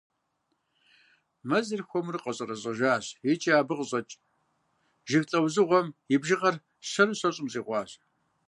[1.49, 4.13] Мэзыр хуэмурэ къэщӏэрэщӏэжащ, икӀи абы къыщыкӀ
[5.09, 6.55] жыг лӀэужьыгъуэм и бжыгъэр
[6.89, 7.91] щэрэ щэщӀым щӏигъуащ.